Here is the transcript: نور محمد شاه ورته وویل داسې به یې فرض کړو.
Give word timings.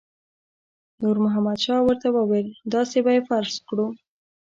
نور 1.01 1.15
محمد 1.23 1.57
شاه 1.65 1.81
ورته 1.83 2.07
وویل 2.11 2.47
داسې 2.73 2.97
به 3.05 3.11
یې 3.15 3.21
فرض 3.29 3.53
کړو. 3.67 3.87